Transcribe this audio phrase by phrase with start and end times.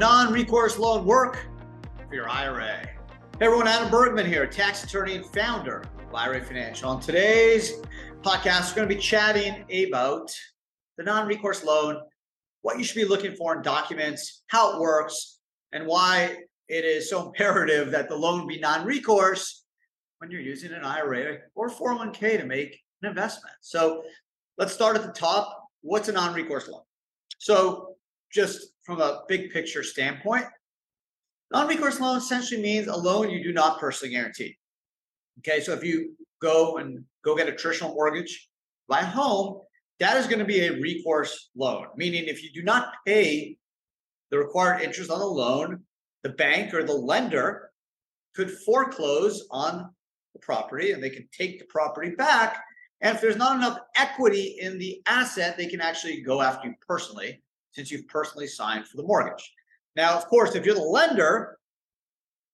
[0.00, 1.46] non-recourse loan work
[2.08, 2.78] for your IRA?
[3.38, 6.88] Hey everyone, Adam Bergman here, tax attorney and founder of IRA Financial.
[6.88, 7.82] On today's
[8.22, 10.34] podcast, we're going to be chatting about
[10.96, 12.00] the non-recourse loan,
[12.62, 15.40] what you should be looking for in documents, how it works,
[15.72, 16.34] and why
[16.70, 19.66] it is so imperative that the loan be non-recourse
[20.16, 23.54] when you're using an IRA or 401k to make an investment.
[23.60, 24.04] So
[24.56, 25.62] let's start at the top.
[25.82, 26.84] What's a non-recourse loan?
[27.36, 27.96] So
[28.32, 30.44] just from a big picture standpoint,
[31.52, 34.56] non-recourse loan essentially means a loan you do not personally guarantee.
[35.38, 38.48] Okay, so if you go and go get a traditional mortgage,
[38.88, 39.60] buy a home,
[40.00, 43.56] that is going to be a recourse loan, meaning if you do not pay
[44.32, 45.80] the required interest on the loan,
[46.24, 47.70] the bank or the lender
[48.34, 49.88] could foreclose on
[50.32, 52.60] the property and they can take the property back.
[53.02, 56.74] And if there's not enough equity in the asset, they can actually go after you
[56.86, 57.40] personally
[57.72, 59.52] since you've personally signed for the mortgage.
[59.96, 61.58] Now, of course, if you're the lender,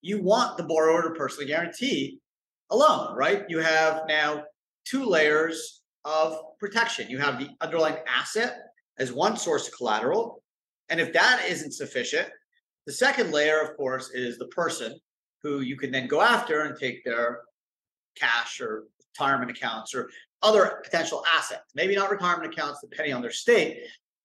[0.02, 2.18] you want the borrower to personally guarantee
[2.70, 3.44] a loan, right?
[3.48, 4.44] You have now
[4.84, 7.10] two layers of protection.
[7.10, 8.58] You have the underlying asset
[8.98, 10.42] as one source of collateral.
[10.88, 12.28] And if that isn't sufficient,
[12.86, 14.98] the second layer, of course, is the person
[15.42, 17.40] who you can then go after and take their
[18.16, 20.08] cash or retirement accounts or
[20.42, 21.64] other potential assets.
[21.74, 23.78] Maybe not retirement accounts, depending on their state,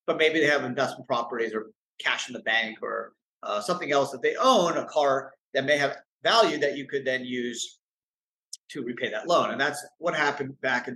[0.07, 1.67] but maybe they have investment properties or
[1.99, 3.13] cash in the bank or
[3.43, 7.05] uh, something else that they own, a car that may have value that you could
[7.05, 7.79] then use
[8.69, 9.51] to repay that loan.
[9.51, 10.95] And that's what happened back in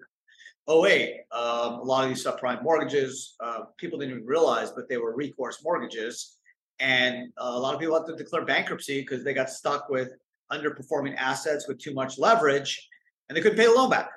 [0.69, 1.21] 08.
[1.31, 5.15] Um, a lot of these subprime mortgages, uh, people didn't even realize, but they were
[5.15, 6.37] recourse mortgages.
[6.79, 10.11] And uh, a lot of people had to declare bankruptcy because they got stuck with
[10.51, 12.87] underperforming assets with too much leverage
[13.27, 14.09] and they couldn't pay the loan back.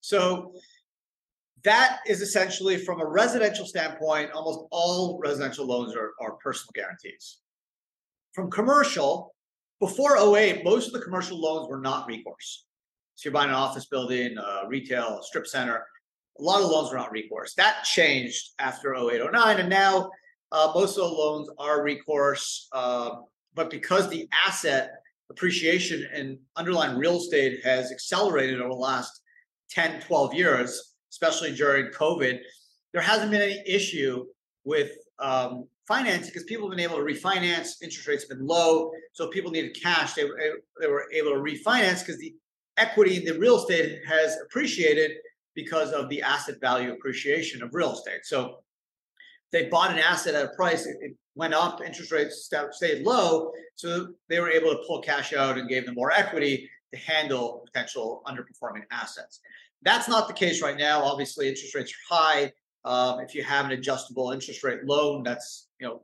[0.00, 0.54] So
[1.64, 7.38] that is essentially from a residential standpoint, almost all residential loans are, are personal guarantees.
[8.32, 9.34] From commercial,
[9.80, 12.66] before 08, most of the commercial loans were not recourse.
[13.16, 15.84] So you're buying an office building, uh, retail, strip center,
[16.38, 17.54] a lot of loans were not recourse.
[17.54, 20.10] That changed after 08, 09, and now
[20.52, 22.68] uh, most of the loans are recourse.
[22.72, 23.16] Uh,
[23.54, 24.90] but because the asset
[25.30, 29.22] appreciation in underlying real estate has accelerated over the last
[29.70, 32.40] 10, 12 years, especially during COVID,
[32.92, 34.26] there hasn't been any issue
[34.64, 37.82] with um, financing because people have been able to refinance.
[37.82, 40.14] Interest rates have been low, so people needed cash.
[40.14, 40.38] They were
[40.80, 42.34] they were able to refinance because the
[42.76, 45.12] equity in the real estate has appreciated
[45.54, 48.24] because of the asset value appreciation of real estate.
[48.24, 48.64] So
[49.52, 54.08] they bought an asset at a price, it, went up, interest rates stayed low, so
[54.28, 58.22] they were able to pull cash out and gave them more equity to handle potential
[58.26, 59.40] underperforming assets.
[59.82, 61.02] That's not the case right now.
[61.02, 62.52] Obviously, interest rates are high.
[62.84, 66.02] Um, if you have an adjustable interest rate loan, that's you know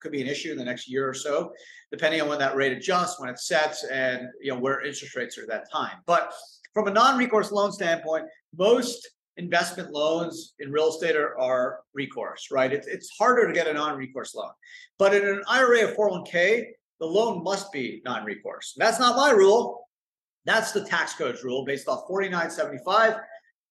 [0.00, 1.52] could be an issue in the next year or so,
[1.90, 5.36] depending on when that rate adjusts, when it sets, and you know where interest rates
[5.38, 5.98] are at that time.
[6.06, 6.32] But
[6.72, 8.26] from a non-recourse loan standpoint,
[8.56, 12.72] most investment loans in real estate are, are recourse, right?
[12.72, 14.50] It's, it's harder to get a non-recourse loan.
[14.98, 16.66] But in an IRA or 401k,
[17.00, 18.74] the loan must be non-recourse.
[18.76, 19.88] That's not my rule.
[20.44, 23.16] That's the tax code's rule based off 4975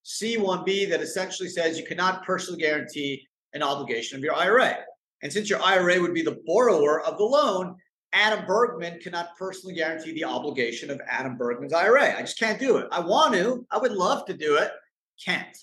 [0.05, 4.77] C1B that essentially says you cannot personally guarantee an obligation of your IRA.
[5.21, 7.75] And since your IRA would be the borrower of the loan,
[8.13, 12.17] Adam Bergman cannot personally guarantee the obligation of Adam Bergman's IRA.
[12.17, 12.87] I just can't do it.
[12.91, 14.71] I want to, I would love to do it,
[15.23, 15.57] can't.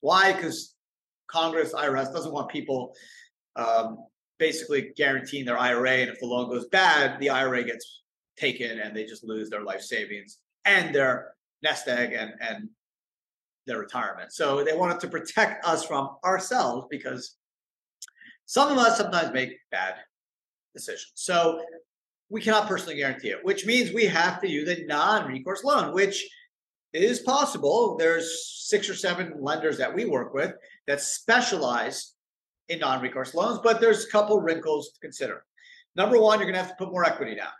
[0.00, 0.32] Why?
[0.32, 0.74] Because
[1.26, 2.94] Congress, IRS doesn't want people
[3.56, 3.98] um,
[4.38, 5.90] basically guaranteeing their IRA.
[5.90, 8.02] And if the loan goes bad, the IRA gets
[8.36, 12.68] taken and they just lose their life savings and their nest egg and, and
[13.66, 14.32] their retirement.
[14.32, 17.36] So they wanted to protect us from ourselves because
[18.46, 19.94] some of us sometimes make bad
[20.74, 21.12] decisions.
[21.14, 21.62] So
[22.28, 25.94] we cannot personally guarantee it, which means we have to use a non recourse loan,
[25.94, 26.26] which
[26.92, 27.96] is possible.
[27.96, 30.52] There's six or seven lenders that we work with
[30.86, 32.14] that specialize
[32.68, 35.44] in non recourse loans, but there's a couple wrinkles to consider.
[35.96, 37.52] Number one, you're going to have to put more equity down,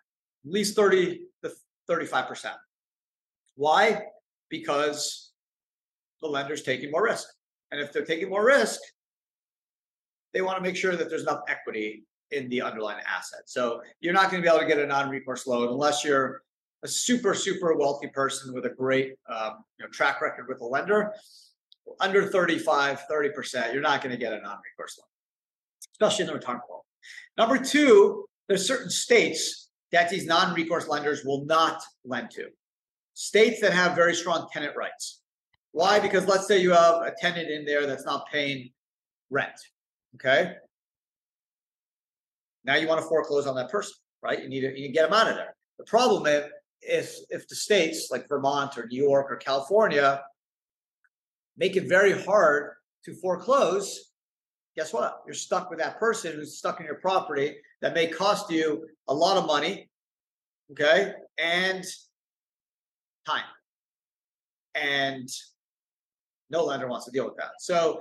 [0.45, 1.53] least 30 to
[1.89, 2.53] 35%.
[3.57, 4.03] Why?
[4.49, 5.33] Because
[6.21, 7.29] the lender's taking more risk.
[7.71, 8.81] And if they're taking more risk,
[10.33, 13.43] they want to make sure that there's enough equity in the underlying asset.
[13.47, 16.43] So you're not going to be able to get a non-recourse loan unless you're
[16.83, 20.65] a super, super wealthy person with a great um, you know, track record with a
[20.65, 21.13] lender.
[22.01, 25.07] Under 35, 30%, you're not going to get a non-recourse loan,
[25.95, 26.83] especially in the retirement world.
[27.37, 29.64] Number two, there's certain states
[29.95, 32.49] that these non-recourse lenders will not lend to.
[33.15, 35.23] States that have very strong tenant rights.
[35.71, 36.01] Why?
[36.01, 38.71] Because let's say you have a tenant in there that's not paying
[39.31, 39.55] rent.
[40.17, 40.55] Okay.
[42.65, 44.43] Now you want to foreclose on that person, right?
[44.43, 45.55] You need to, you need to get them out of there.
[45.79, 46.45] The problem is
[46.81, 50.23] if if the states like Vermont or New York or California
[51.57, 52.73] make it very hard
[53.05, 54.13] to foreclose,
[54.77, 55.23] guess what?
[55.27, 59.15] You're stuck with that person who's stuck in your property that may cost you a
[59.15, 59.89] lot of money,
[60.73, 61.85] okay, and
[63.27, 63.45] time.
[64.75, 65.29] And
[66.51, 67.53] no lender wants to deal with that.
[67.61, 68.01] So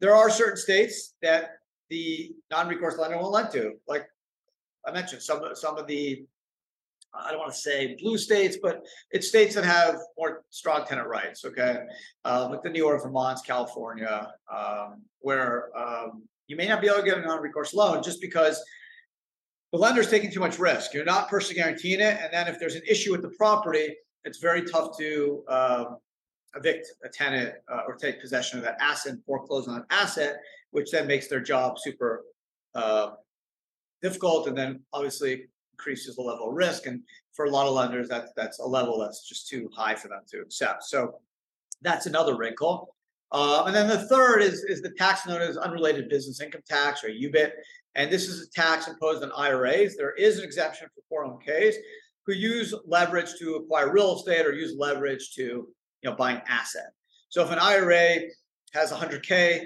[0.00, 1.50] there are certain states that
[1.90, 3.72] the non-recourse lender won't lend to.
[3.86, 4.06] Like
[4.86, 6.24] I mentioned, some some of the
[7.14, 11.08] I don't want to say blue states, but it's states that have more strong tenant
[11.08, 11.44] rights.
[11.44, 11.78] Okay,
[12.24, 16.98] um, like the New York, Vermont, California, um, where um, you may not be able
[16.98, 18.62] to get a non-recourse loan just because
[19.72, 20.94] the lender's taking too much risk.
[20.94, 23.94] You're not personally guaranteeing it, and then if there's an issue with the property,
[24.24, 25.96] it's very tough to um,
[26.56, 30.36] evict a tenant uh, or take possession of that asset and foreclose on an asset,
[30.70, 32.24] which then makes their job super
[32.74, 33.10] uh,
[34.02, 35.46] difficult, and then obviously
[35.78, 36.86] increases the level of risk.
[36.86, 37.02] And
[37.32, 40.22] for a lot of lenders, that's that's a level that's just too high for them
[40.30, 40.84] to accept.
[40.84, 41.14] So
[41.82, 42.94] that's another wrinkle.
[43.30, 47.04] Uh, and then the third is, is the tax known as unrelated business income tax
[47.04, 47.52] or UBIT.
[47.94, 49.96] And this is a tax imposed on IRAs.
[49.96, 51.74] There is an exemption for 401ks
[52.26, 55.70] who use leverage to acquire real estate or use leverage to you
[56.04, 56.90] know buy an asset.
[57.28, 58.20] So if an IRA
[58.72, 59.64] has 100K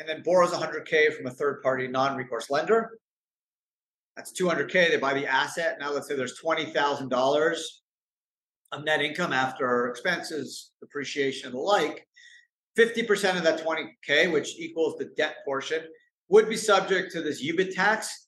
[0.00, 2.98] and then borrows 100K from a third party non recourse lender,
[4.18, 4.90] that's 200K.
[4.90, 5.76] They buy the asset.
[5.78, 7.56] Now let's say there's $20,000
[8.72, 12.04] of net income after expenses, depreciation, and the like.
[12.76, 15.82] 50% of that 20K, which equals the debt portion,
[16.28, 18.26] would be subject to this UBIT tax,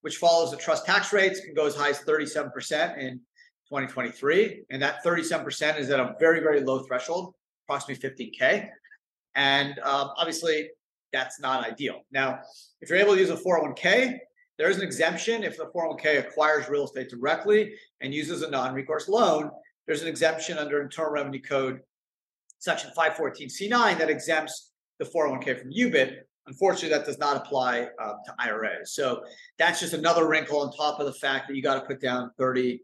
[0.00, 3.20] which follows the trust tax rates, can go as high as 37% in
[3.68, 4.62] 2023.
[4.70, 7.34] And that 37% is at a very, very low threshold,
[7.68, 8.70] approximately 15K.
[9.34, 10.70] And um, obviously,
[11.12, 12.00] that's not ideal.
[12.10, 12.40] Now,
[12.80, 14.18] if you're able to use a 401k,
[14.58, 19.08] there is an exemption if the 401k acquires real estate directly and uses a non-recourse
[19.08, 19.50] loan.
[19.86, 21.80] There's an exemption under Internal Revenue Code
[22.58, 26.16] Section 514C9 that exempts the 401k from UBIT.
[26.46, 28.94] Unfortunately, that does not apply uh, to IRAs.
[28.94, 29.22] So
[29.58, 32.30] that's just another wrinkle on top of the fact that you got to put down
[32.38, 32.80] 30,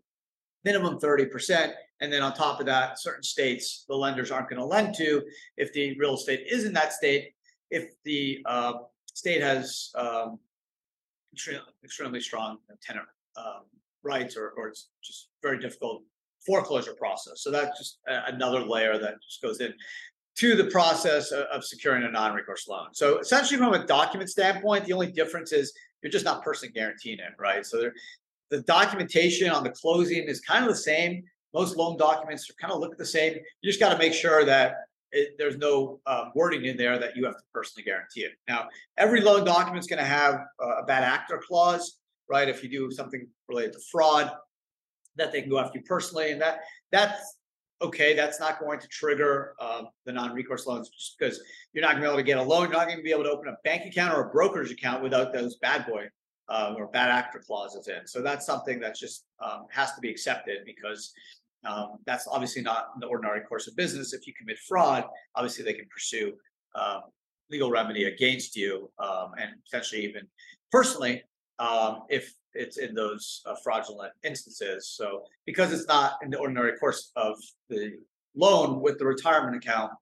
[0.65, 1.73] minimum 30%.
[2.01, 5.23] And then on top of that, certain states, the lenders aren't going to lend to
[5.57, 7.31] if the real estate is in that state.
[7.71, 8.73] If the uh,
[9.15, 10.39] state has um,
[11.33, 13.07] extremely, extremely strong tenant
[13.37, 13.63] um,
[14.03, 16.03] rights, or, or it's just very difficult
[16.45, 17.35] foreclosure process.
[17.37, 19.73] So that's just another layer that just goes in
[20.37, 22.89] to the process of, of securing a non-recourse loan.
[22.93, 27.19] So essentially, from a document standpoint, the only difference is you're just not personally guaranteeing
[27.19, 27.65] it, right?
[27.65, 27.95] So there,
[28.51, 31.23] the documentation on the closing is kind of the same.
[31.55, 33.35] Most loan documents are kind of look the same.
[33.35, 34.75] You just got to make sure that
[35.13, 38.33] it, there's no um, wording in there that you have to personally guarantee it.
[38.49, 41.99] Now, every loan document is going to have a bad actor clause,
[42.29, 42.49] right?
[42.49, 44.33] If you do something related to fraud,
[45.17, 46.61] that they can go after you personally, and that
[46.91, 47.37] that's
[47.83, 48.15] okay.
[48.15, 51.41] That's not going to trigger um, the non-recourse loans just because
[51.73, 52.63] you're not going to be able to get a loan.
[52.63, 55.03] You're not going to be able to open a bank account or a brokerage account
[55.03, 56.07] without those bad boy
[56.49, 58.07] uh, or bad actor clauses in.
[58.07, 61.13] So that's something that just um, has to be accepted because
[61.65, 64.13] um, that's obviously not the ordinary course of business.
[64.13, 65.05] If you commit fraud,
[65.35, 66.35] obviously they can pursue
[66.75, 67.03] um,
[67.51, 70.27] legal remedy against you um, and potentially even
[70.71, 71.23] personally
[71.59, 74.89] um, if it's in those uh, fraudulent instances.
[74.89, 77.37] So because it's not in the ordinary course of
[77.69, 77.93] the
[78.35, 79.93] loan with the retirement account,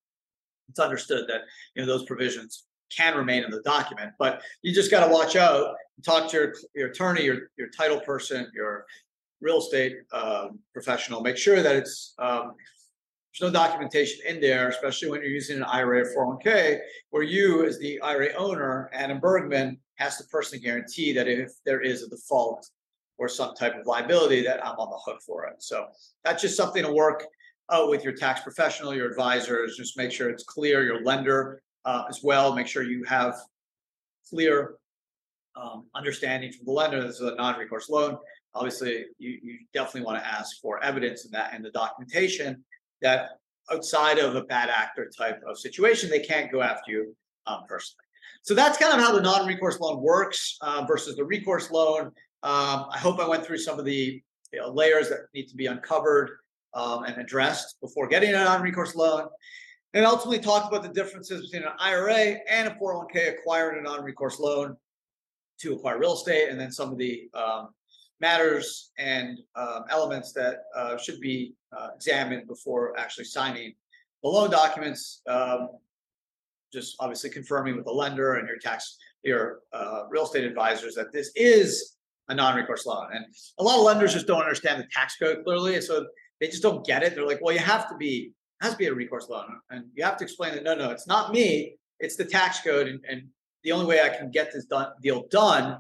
[0.69, 1.43] it's understood that
[1.75, 2.65] you know those provisions
[2.97, 5.75] can remain in the document, but you just got to watch out.
[6.05, 8.87] Talk to your, your attorney, your your title person, your
[9.41, 12.55] real estate um, professional, make sure that it's um,
[13.33, 16.79] there's no documentation in there, especially when you're using an IRA or 401k,
[17.11, 21.81] where you, as the IRA owner, Adam Bergman, has to personally guarantee that if there
[21.81, 22.69] is a default
[23.19, 25.63] or some type of liability, that I'm on the hook for it.
[25.63, 25.87] So
[26.25, 27.25] that's just something to work
[27.71, 29.77] out with your tax professional, your advisors.
[29.77, 30.85] Just make sure it's clear.
[30.85, 32.55] Your lender uh, as well.
[32.55, 33.35] Make sure you have
[34.29, 34.75] clear
[35.55, 37.07] um, understanding from the lender.
[37.07, 38.19] This is a non-recourse loan
[38.55, 42.65] obviously you, you definitely want to ask for evidence in that and the documentation
[43.03, 43.31] that
[43.71, 47.17] outside of a bad actor type of situation, they can't go after you
[47.47, 48.05] um, personally.
[48.43, 52.07] So that's kind of how the non-recourse loan works uh, versus the recourse loan.
[52.43, 55.57] Um, I hope I went through some of the you know, layers that need to
[55.57, 56.39] be uncovered
[56.75, 59.29] um, and addressed before getting a non-recourse loan.
[59.93, 64.39] And ultimately talked about the differences between an IRA and a 401k acquiring a non-recourse
[64.39, 64.77] loan
[65.61, 67.69] to acquire real estate, and then some of the um,
[68.21, 73.73] matters and um, elements that uh, should be uh, examined before actually signing
[74.23, 75.23] the loan documents.
[75.27, 75.69] Um,
[76.73, 81.13] just obviously confirming with the lender and your tax your uh, real estate advisors that
[81.13, 81.97] this is
[82.29, 83.09] a non-recourse loan.
[83.13, 83.25] And
[83.59, 86.07] a lot of lenders just don't understand the tax code clearly, so
[86.41, 87.15] they just don't get it.
[87.15, 90.05] They're like, well, you have to be has to be a recourse loan, and you
[90.05, 93.23] have to explain that no, no, it's not me, it's the tax code, and, and
[93.65, 95.79] the only way I can get this done, deal done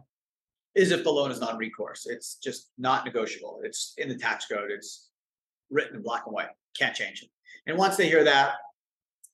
[0.74, 2.06] is if the loan is non-recourse.
[2.06, 3.60] It's just not negotiable.
[3.64, 4.70] It's in the tax code.
[4.70, 5.08] It's
[5.70, 6.48] written in black and white.
[6.78, 7.28] Can't change it.
[7.66, 8.54] And once they hear that,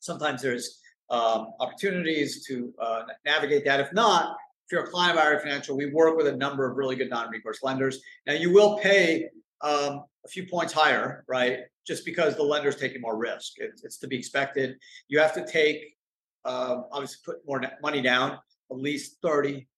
[0.00, 3.80] sometimes there's um, opportunities to uh, navigate that.
[3.80, 6.76] If not, if you're a client of IRA Financial, we work with a number of
[6.76, 8.00] really good non-recourse lenders.
[8.26, 9.28] Now you will pay
[9.60, 11.60] um, a few points higher, right?
[11.86, 13.54] Just because the lender is taking more risk.
[13.58, 14.76] It's, it's to be expected.
[15.08, 15.96] You have to take,
[16.44, 19.68] um, obviously, put more money down, at least 30,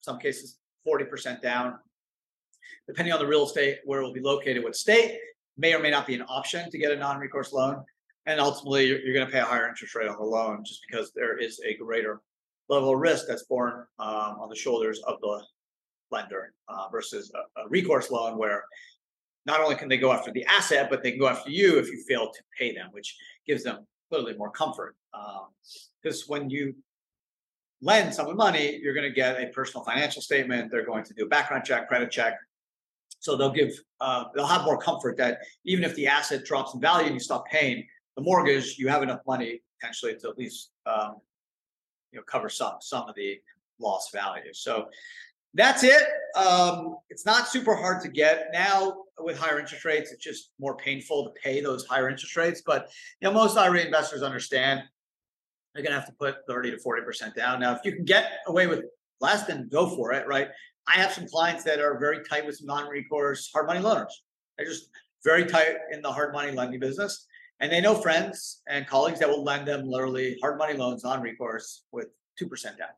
[0.00, 1.78] some cases 40% down,
[2.86, 5.18] depending on the real estate, where it will be located, what state,
[5.56, 7.84] may or may not be an option to get a non recourse loan.
[8.26, 10.80] And ultimately, you're, you're going to pay a higher interest rate on the loan just
[10.88, 12.20] because there is a greater
[12.68, 15.42] level of risk that's borne um, on the shoulders of the
[16.10, 18.64] lender uh, versus a, a, recourse loan where
[19.46, 21.88] not only can they go after the asset, but they can go after you if
[21.88, 23.14] you fail to pay them, which
[23.46, 24.96] gives them clearly more comfort.
[26.02, 26.74] Because um, when you
[27.84, 30.70] lend someone money, you're going to get a personal financial statement.
[30.70, 32.34] They're going to do a background check, credit check.
[33.20, 36.80] So they'll give, uh, they'll have more comfort that even if the asset drops in
[36.80, 37.86] value and you stop paying
[38.16, 41.16] the mortgage, you have enough money potentially to at least um,
[42.12, 43.38] you know cover some some of the
[43.78, 44.52] lost value.
[44.52, 44.86] So
[45.52, 46.02] that's it.
[46.36, 50.10] Um, it's not super hard to get now with higher interest rates.
[50.10, 52.62] It's just more painful to pay those higher interest rates.
[52.64, 54.82] But you know, most IRA investors understand
[55.74, 57.60] they're going to have to put 30 to 40 percent down.
[57.60, 58.84] Now, if you can get away with
[59.20, 60.26] less, then go for it.
[60.26, 60.48] Right?
[60.86, 64.12] I have some clients that are very tight with some non-recourse hard money loaners.
[64.56, 64.90] They're just
[65.24, 67.26] very tight in the hard money lending business.
[67.60, 71.22] And they know friends and colleagues that will lend them literally hard money loans on
[71.22, 72.08] recourse with
[72.40, 72.88] 2% down.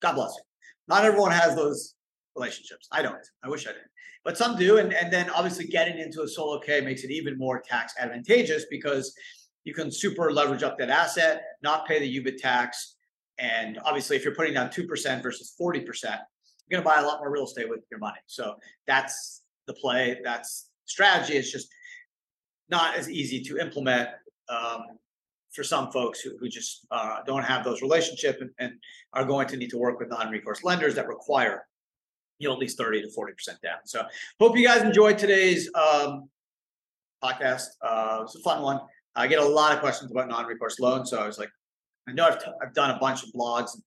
[0.00, 0.42] God bless you.
[0.86, 1.94] Not everyone has those
[2.34, 2.88] relationships.
[2.92, 3.26] I don't.
[3.42, 3.82] I wish I did.
[4.24, 4.78] But some do.
[4.78, 8.64] And, and then obviously getting into a solo K makes it even more tax advantageous
[8.70, 9.14] because
[9.64, 12.96] you can super leverage up that asset, not pay the UBIT tax.
[13.38, 17.20] And obviously, if you're putting down 2% versus 40%, you're going to buy a lot
[17.20, 18.18] more real estate with your money.
[18.26, 20.18] So that's the play.
[20.24, 21.34] That's strategy.
[21.34, 21.68] It's just
[22.68, 24.08] not as easy to implement
[24.48, 24.82] um,
[25.50, 28.72] for some folks who, who just uh, don't have those relationships and, and,
[29.14, 31.66] are going to need to work with non-recourse lenders that require
[32.38, 34.02] you know at least 30 to 40 percent down so
[34.38, 36.28] hope you guys enjoyed today's um,
[37.24, 38.80] podcast uh, it's a fun one
[39.16, 41.50] i get a lot of questions about non-recourse loans so i was like
[42.08, 43.82] i know i've, t- I've done a bunch of blogs and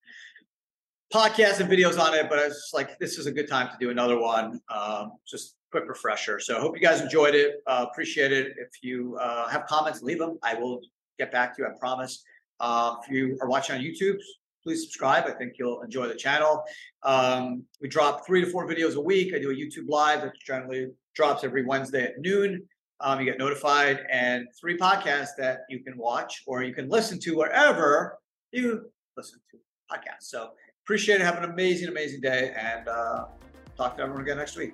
[1.14, 3.68] podcasts and videos on it but i was just like this is a good time
[3.68, 6.40] to do another one um, just quick refresher.
[6.40, 7.64] So I hope you guys enjoyed it.
[7.66, 8.54] Uh, appreciate it.
[8.58, 10.38] If you uh, have comments, leave them.
[10.44, 10.82] I will
[11.18, 11.68] get back to you.
[11.68, 12.24] I promise.
[12.60, 14.18] Uh, if you are watching on YouTube,
[14.64, 15.24] please subscribe.
[15.26, 16.64] I think you'll enjoy the channel.
[17.04, 19.34] Um, we drop three to four videos a week.
[19.34, 22.64] I do a YouTube live that generally drops every Wednesday at noon.
[23.02, 27.20] Um, you get notified, and three podcasts that you can watch or you can listen
[27.20, 28.20] to wherever
[28.52, 29.58] you listen to
[29.92, 30.30] podcasts.
[30.30, 30.52] So
[30.86, 31.24] appreciate it.
[31.24, 33.26] Have an amazing, amazing day, and uh,
[33.78, 34.74] talk to everyone again next week.